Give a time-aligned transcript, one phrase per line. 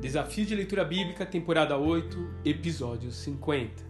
[0.00, 3.84] Desafio de Leitura Bíblica, temporada 8, episódio 50.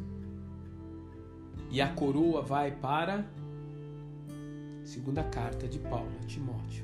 [1.70, 3.26] E a coroa vai para
[4.82, 6.82] segunda carta de Paulo a Timóteo.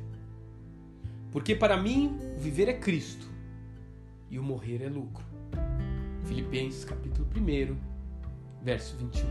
[1.32, 3.26] Porque para mim o viver é Cristo
[4.30, 5.24] e o morrer é lucro.
[6.26, 7.76] Filipenses capítulo 1,
[8.62, 9.24] verso 21.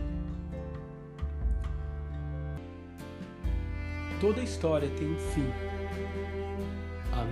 [4.20, 5.83] Toda história tem um fim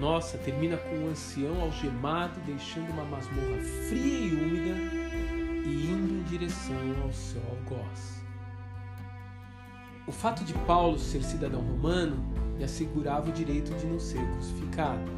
[0.02, 4.76] nossa termina com um ancião algemado deixando uma masmorra fria e úmida
[5.64, 8.20] e indo em direção ao seu algoz.
[10.08, 12.18] O fato de Paulo ser cidadão romano
[12.58, 15.12] lhe assegurava o direito de não ser crucificado,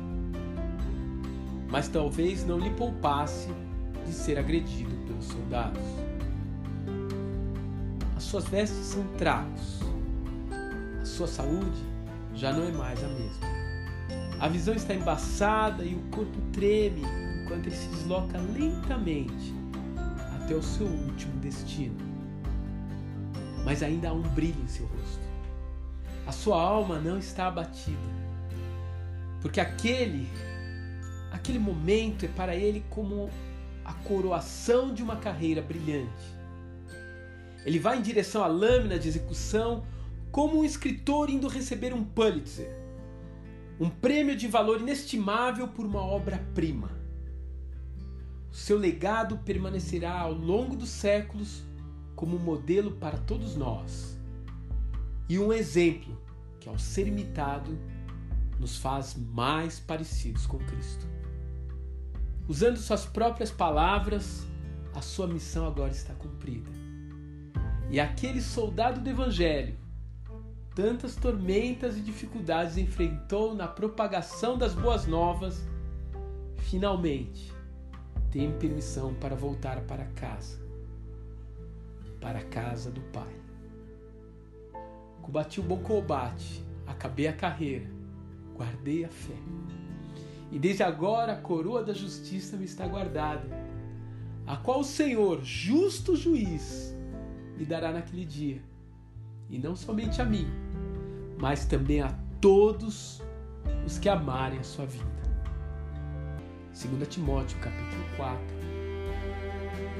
[1.69, 3.47] mas talvez não lhe poupasse
[4.05, 5.81] de ser agredido pelos soldados.
[8.17, 9.79] As suas vestes são trapos,
[11.01, 11.81] a sua saúde
[12.35, 13.52] já não é mais a mesma.
[14.43, 17.01] A visão está embaçada e o corpo treme
[17.41, 19.53] enquanto ele se desloca lentamente
[20.35, 21.95] até o seu último destino.
[23.63, 25.23] Mas ainda há um brilho em seu rosto.
[26.27, 27.97] A sua alma não está abatida,
[29.41, 30.27] porque aquele
[31.31, 33.29] aquele momento é para ele como
[33.85, 36.35] a coroação de uma carreira brilhante.
[37.65, 39.85] Ele vai em direção à lâmina de execução
[40.33, 42.82] como um escritor indo receber um Pulitzer
[43.79, 46.91] um prêmio de valor inestimável por uma obra-prima.
[48.51, 51.63] O seu legado permanecerá ao longo dos séculos
[52.15, 54.17] como um modelo para todos nós
[55.27, 56.15] e um exemplo
[56.59, 57.77] que, ao ser imitado,
[58.59, 61.07] nos faz mais parecidos com Cristo.
[62.47, 64.45] Usando suas próprias palavras,
[64.93, 66.69] a sua missão agora está cumprida.
[67.89, 69.75] E aquele soldado do Evangelho
[70.75, 75.63] tantas tormentas e dificuldades enfrentou na propagação das boas novas,
[76.57, 77.53] finalmente
[78.31, 80.59] tem permissão para voltar para casa,
[82.19, 83.31] para a casa do Pai.
[85.21, 87.87] Combati o bom combate, acabei a carreira,
[88.55, 89.37] guardei a fé.
[90.51, 93.47] E desde agora a coroa da justiça me está guardada,
[94.47, 96.95] a qual o Senhor, justo juiz,
[97.55, 98.61] me dará naquele dia
[99.49, 100.47] e não somente a mim,
[101.37, 103.21] mas também a todos
[103.85, 105.05] os que amarem a sua vida.
[106.73, 108.39] 2 Timóteo capítulo 4,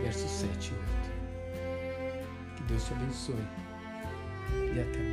[0.02, 0.84] versos 7 e 8.
[2.56, 3.36] Que Deus te abençoe
[4.76, 5.13] e até amanhã.